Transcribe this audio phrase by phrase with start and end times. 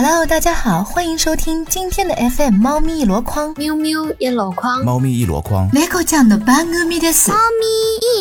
[0.00, 5.66] Hello，大家好，欢迎收听今天的 FM 猫咪一箩筐，喵喵一箩筐，猫咪一箩筐。
[5.66, 5.80] 猫咪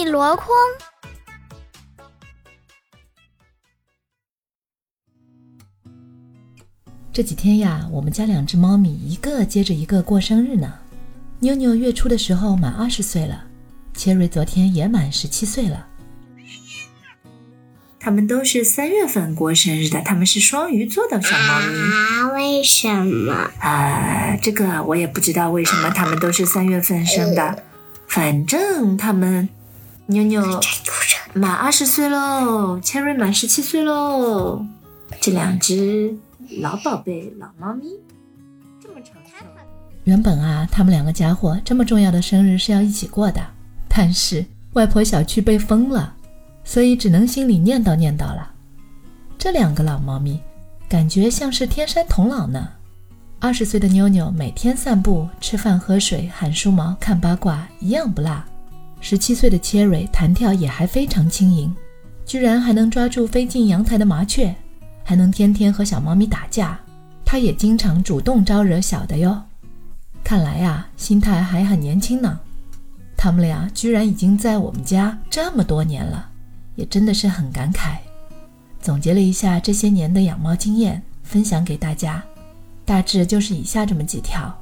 [0.01, 0.57] 一箩筐。
[7.13, 10.73] 这几天呀，我们家两只猫咪一个接着一个过生日呢。
[11.41, 13.43] 妞妞月初的时候满二十岁了，
[13.93, 15.85] 切瑞昨天也满十七岁了。
[18.07, 21.77] 他们都是三月份过生日的，他们是双鱼座的小猫咪。
[21.77, 22.31] 啊？
[22.33, 23.33] 为什么？
[23.59, 27.63] 啊，这个我也不知道为什么他们都是三月份生的，
[28.07, 29.49] 反正他们
[30.05, 30.41] 妞妞
[31.33, 34.65] 满二十岁喽，千瑞满十七岁喽，
[35.19, 36.15] 这两只
[36.61, 37.89] 老宝贝老猫咪
[38.81, 39.45] 这么长寿。
[40.05, 43.41] 原本啊，他们两个家伙这么重要的生日是要一起过的，
[43.89, 44.45] 但是
[44.75, 46.13] 外婆小区被封了。
[46.67, 48.51] 所以只能心里念叨念叨了。
[49.37, 50.37] 这两个老猫咪，
[50.89, 52.67] 感觉像是天山童姥呢。
[53.39, 58.43] 二十岁的妞妞每天散步、吃饭、喝水、喊梳毛、看八卦，一样不落。
[58.99, 61.73] 十七岁的切瑞弹跳也还非常轻盈，
[62.25, 64.53] 居然还能抓住飞进阳台的麻雀，
[65.05, 66.77] 还能天天和小猫咪打架。
[67.23, 69.41] 它也经常主动招惹小的哟。
[70.21, 72.37] 看来呀，心态还很年轻呢。
[73.15, 76.29] 他们俩居然已经在我们家这么多年了。
[76.77, 77.97] 也真的是很感慨，
[78.79, 82.23] 总结了一下这些年的养猫经验，分享给大家，
[82.85, 84.55] 大致就是以下这么几条。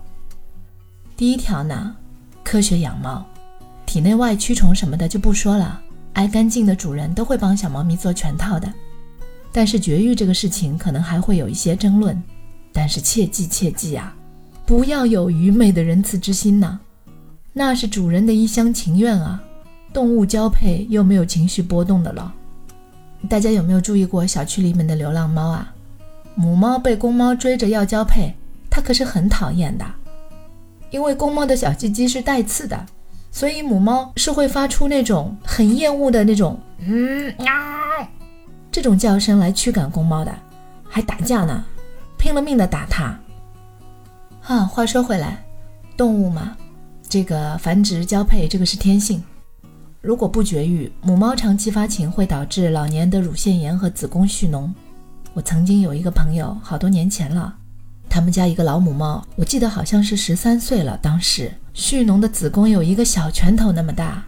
[1.18, 1.94] 第一条呢，
[2.42, 3.24] 科学养猫，
[3.86, 5.80] 体内外驱虫什么的就不说了，
[6.14, 8.74] 爱干净的主人都会帮小猫咪做全套的。
[9.52, 12.22] 但是绝育这个事情可能还会有一些争论，
[12.72, 14.16] 但是切记切记啊，
[14.66, 16.80] 不要有愚昧的仁慈之心呐，
[17.52, 19.42] 那是主人的一厢情愿啊。
[19.96, 22.34] 动物交配又没有情绪波动的了，
[23.30, 25.74] 大家有没有注意过小区里面的流浪猫啊？
[26.36, 28.36] 母猫被公猫追着要交配，
[28.70, 29.86] 它可是很讨厌的，
[30.90, 32.86] 因为公猫的小鸡鸡是带刺的，
[33.32, 37.54] 所以母猫是会发出那种很厌恶的那种嗯喵
[38.70, 40.36] 这种叫声来驱赶公猫的，
[40.90, 41.64] 还打架呢，
[42.18, 43.18] 拼了命的打它。
[44.44, 45.42] 啊，话说回来，
[45.96, 46.58] 动物嘛，
[47.08, 49.24] 这个繁殖交配这个是天性。
[50.06, 54.70] 如果不绝育，母猫长期发情会导致老年的乳腺炎和子宫蓄脓。
[55.34, 57.52] 我曾经有一个朋友，好多年前了，
[58.08, 64.24] 他们家一个老母猫，我记得好像是十三岁了，当时蓄脓的子宫有一个小拳头那么大，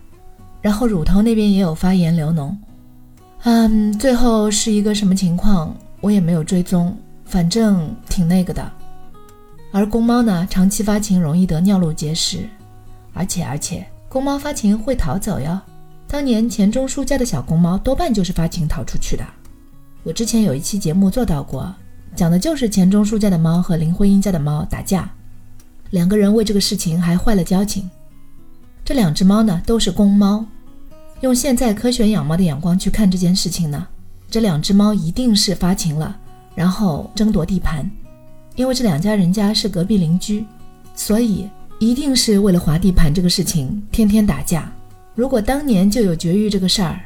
[0.64, 2.56] 然后乳头那边也有发炎流脓。
[3.44, 8.68] 嗯，最后是一个什么情况，我也没有追踪，反正挺那个的。
[9.72, 12.50] 而公猫呢，长期发情容易得尿路结石，
[13.14, 13.86] 而且而且。
[14.10, 15.60] 公猫发情会逃走哟。
[16.08, 19.26] 当年钱钟书家的小公猫多半就是发情逃出去的。
[20.04, 21.74] 我之前有一期节目做到过，
[22.16, 25.10] 讲的就是钱钟书家的猫和林徽因家的猫打架，
[25.90, 27.90] 两个人为这个事情还坏了交情。
[28.86, 30.46] 这两只猫呢都是公猫，
[31.20, 33.86] 用现在科学养猫的眼光去看这件事情呢，
[34.32, 36.18] 这两只猫一定是发情了，
[36.56, 37.92] 然后争夺地盘，
[38.56, 40.46] 因为这两家人家是隔壁邻居，
[40.96, 41.50] 所以。
[41.80, 44.72] 一定是为了划地盘这个事情天天打架。
[45.14, 47.00] 如果当年就有绝育这个事儿，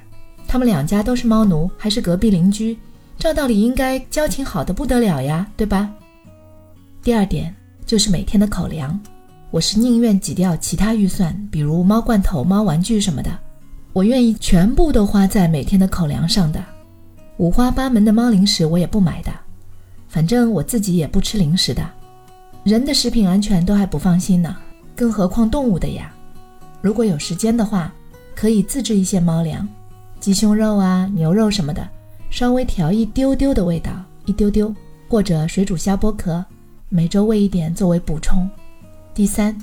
[0.47, 2.77] 他们两家都是猫奴，还是隔壁邻居，
[3.17, 5.89] 照道理应该交情好的不得了呀，对吧？
[7.03, 7.53] 第二点
[7.85, 8.97] 就是每天的口粮，
[9.49, 13.29] 我是宁愿挤掉其他预算，比如猫罐头、猫玩具什么的，
[13.91, 16.63] 我愿意全部都花在每天的口粮上的。
[17.37, 19.31] 五花八门的猫零食我也不买的，
[20.07, 21.81] 反正我自己也不吃零食的。
[22.63, 24.55] 人的食品安全都还不放心呢，
[24.95, 26.13] 更何况动物的呀？
[26.79, 27.91] 如果有时间的话，
[28.35, 29.67] 可以自制一些猫粮，
[30.19, 31.89] 鸡胸肉啊、牛肉什么的，
[32.29, 33.91] 稍微调一丢丢的味道，
[34.25, 34.71] 一丢丢，
[35.09, 36.45] 或者水煮虾剥壳，
[36.87, 38.47] 每周喂一点作为补充。
[39.15, 39.57] 第三，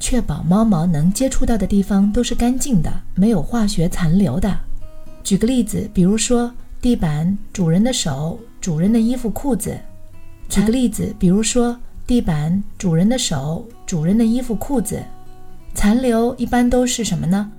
[0.00, 4.58] 确保猫毛能接触到的地方都是干净的，没有化学残留的。
[5.22, 9.78] 举个例子，比如说地板、主人的手、主人的衣服、裤子。
[10.48, 11.78] 举个例子，比如说。
[12.10, 15.00] 地板、主人的手、主人的衣服、裤子，
[15.74, 17.52] 残留一般都是什么呢？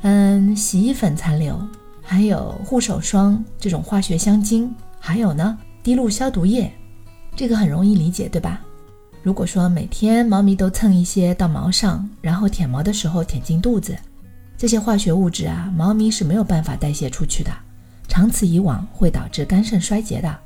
[0.00, 1.56] 嗯，洗衣粉残留，
[2.02, 6.68] 还有护手霜这种化学香精，还有呢，滴露消毒液。
[7.36, 8.60] 这个很容易理解，对吧？
[9.22, 13.96] 如果说每天猫咪都蹭一些到毛上，然后舔毛的时候舔进肚子，
[14.58, 17.52] 这些化学物质啊，猫咪是没有办法代谢出去的，
[18.08, 20.36] 长此以往会导致肝肾衰竭的。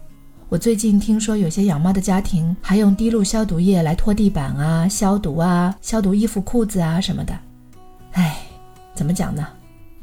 [0.49, 7.37] 我最近听说有些养猫的家庭还用滴露消毒液来拖地板啊、消毒啊、消毒衣服裤子啊什么的。
[8.13, 8.39] 哎，
[8.95, 9.45] 怎么讲呢？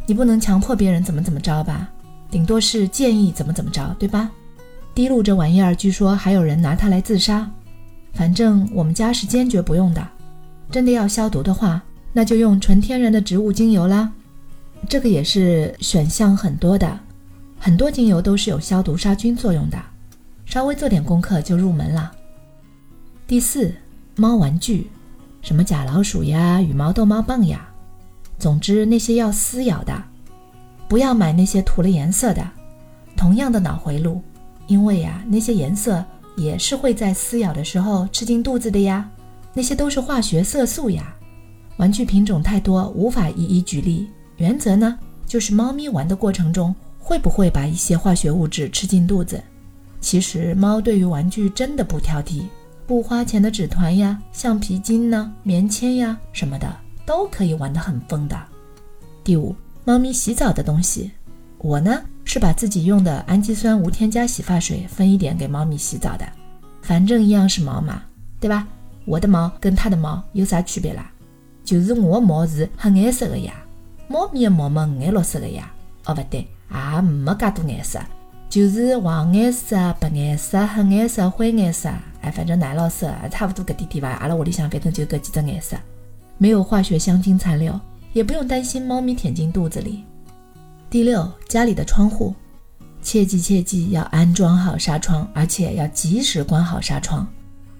[0.05, 1.89] 你不能强迫别人怎么怎么着吧？
[2.29, 4.29] 顶多是建议怎么怎么着，对吧？
[4.93, 7.49] 滴露这玩意儿，据说还有人拿它来自杀。
[8.11, 10.05] 反正我们家是坚决不用的。
[10.69, 11.81] 真的要消毒的话，
[12.11, 14.11] 那就用纯天然的植物精油啦。
[14.89, 16.99] 这个也是选项很多的，
[17.57, 19.77] 很多精油都是有消毒杀菌作用的。
[20.53, 22.11] 稍微做点功课就入门了。
[23.25, 23.73] 第四，
[24.15, 24.87] 猫玩具，
[25.41, 27.67] 什么假老鼠呀、羽毛逗猫棒呀，
[28.37, 30.03] 总之那些要撕咬的，
[30.87, 32.47] 不要买那些涂了颜色的。
[33.17, 34.21] 同样的脑回路，
[34.67, 36.05] 因为呀，那些颜色
[36.35, 39.09] 也是会在撕咬的时候吃进肚子的呀。
[39.55, 41.15] 那些都是化学色素呀。
[41.77, 44.07] 玩具品种太多，无法一一举例。
[44.37, 49.43] 原则呢，就是猫咪玩的过程中会不会把一些化学物质吃进肚子。
[50.03, 52.43] 其实猫对于玩具真的不挑剔，
[52.85, 58.37] 不花钱的纸团呀、橡皮筋呢、棉签呀什么的都可以玩得很疯的。
[59.23, 59.55] 第五，
[59.85, 61.09] 猫咪洗澡的东西，
[61.57, 66.27] 我呢是把自己用的氨基酸无添加洗发水分一点给猫咪洗澡的，
[66.81, 68.03] 反正一样是毛嘛，
[68.41, 68.67] 对吧？
[69.05, 71.09] 我的毛跟它的毛有啥区别啦？
[71.63, 73.53] 就是我的毛是黑颜色的呀。
[74.09, 75.71] 猫咪的毛嘛五颜六色的呀，
[76.03, 78.01] 哦不对，也没介多颜色，
[78.53, 81.89] 就是黄颜色、白颜色、黑颜色、灰颜色，
[82.21, 84.09] 哎，反正奶酪色差不多搿点点吧。
[84.21, 85.75] 阿拉屋里向反正就搿几只颜色，
[86.37, 87.79] 没有化学香精残留，
[88.13, 90.03] 也不用担心猫咪舔进肚子里。
[90.87, 92.35] 第六，家里的窗户，
[93.01, 97.27] 切记切记要安装好纱窗，而且要及时关好纱窗。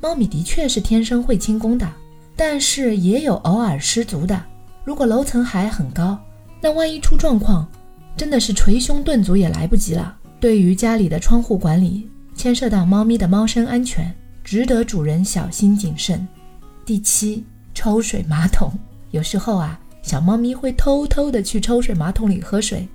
[0.02, 1.88] 猫咪的确是天生会轻功的，
[2.36, 4.44] 但是也有偶尔失足的。
[4.84, 6.18] 如果楼层还很高，
[6.60, 7.70] 那万一出状况，
[8.18, 10.18] 真的是捶胸顿足也来不及了。
[10.44, 12.06] 对于家里的窗户管理，
[12.36, 14.14] 牵涉到猫咪的猫身安全，
[14.44, 16.28] 值得主人小心谨慎。
[16.86, 18.70] 第七，抽水马桶，
[19.12, 22.86] 有时候啊，小猫咪会偷偷的去抽水马桶里喝水，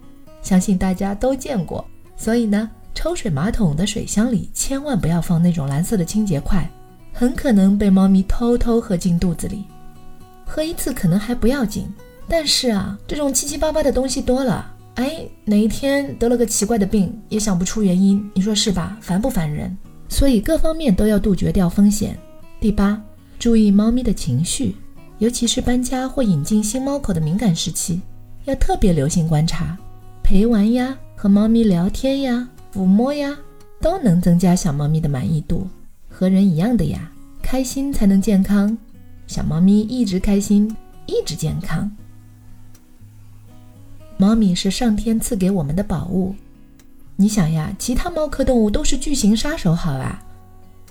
[0.43, 1.83] 相信大家都见过。
[2.19, 6.71] 所以呢，抽水马桶的水箱里千万不要放那种蓝色的清洁块，
[7.15, 9.65] 很可能被猫咪偷偷喝进肚子里。
[10.45, 11.87] 喝一次可能还不要紧，
[12.29, 18.99] 但是啊，这种七七八八的东西多了，哎，哪一天得了个奇怪的病，也想不出原因，你说是吧？
[19.01, 19.79] 烦不烦人？
[20.09, 22.19] 所以各方面都要杜绝掉风险。
[22.61, 23.01] 第八，
[23.39, 24.75] 注意猫咪的情绪，
[25.19, 28.01] 尤其是搬家或引进新猫口的敏感时期，
[28.45, 29.79] 要特别留心观察。
[30.21, 33.39] 陪玩呀，和猫咪聊天呀，抚摸呀，
[33.81, 35.69] 都能增加小猫咪的满意度。
[36.09, 37.09] 和人一样的呀，
[37.41, 38.77] 开心才能健康。
[39.29, 41.89] 小猫咪一直开心，一直健康。
[44.21, 46.35] 猫咪是上天赐给我们的宝物。
[47.15, 50.21] 你想呀，其他猫科动物都是巨型杀手，好吧？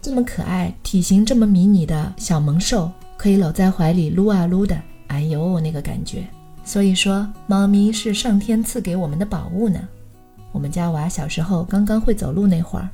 [0.01, 6.25] 这么可爱、体型这么迷你的小萌兽，可以搂在怀里撸啊撸的，哎呦，那个感觉！
[6.63, 9.85] 所以说，猫咪是上天赐给我们的宝物呢。
[10.53, 12.87] 我们家娃小时候刚刚会走路那会儿，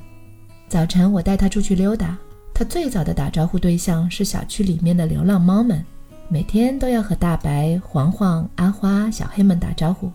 [0.68, 2.18] 早晨我带它出去溜达。
[2.52, 5.84] 他最早的打招呼对象是小区里面的流浪猫们，
[6.28, 10.10] 每天都要和大白、黄黄、阿花、小黑们打招呼。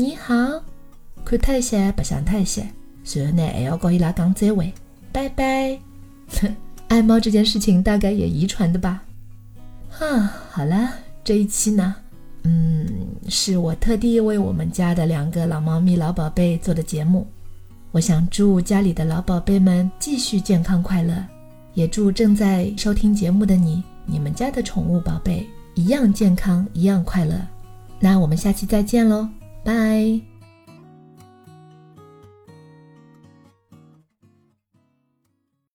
[0.00, 0.62] 你好，
[1.24, 2.64] 看太些不像太些，
[3.02, 4.72] 随后呢还要跟伊拉讲再会，
[5.10, 5.76] 拜拜。
[6.40, 6.54] 哼
[6.86, 9.02] 爱猫这件事情大概也遗传的吧。
[9.98, 10.88] 啊，好了，
[11.24, 11.96] 这一期呢，
[12.44, 12.86] 嗯，
[13.28, 17.26] 是我特地为我们家的两个老猫咪、老宝贝做的节目。
[17.90, 21.12] 我想祝家里的老宝贝们继续健康快乐。
[21.74, 25.44] 也祝正在收听节目的你，你们家的宠物宝贝
[25.74, 27.34] 一样健康，一样快乐。
[27.98, 29.28] 那我们下期再见喽，
[29.64, 30.27] 拜。